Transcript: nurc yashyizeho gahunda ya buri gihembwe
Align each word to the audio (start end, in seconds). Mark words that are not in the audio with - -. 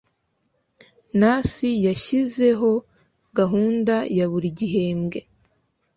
nurc 1.19 1.53
yashyizeho 1.87 2.71
gahunda 3.39 3.95
ya 4.17 4.25
buri 4.31 4.49
gihembwe 4.59 5.19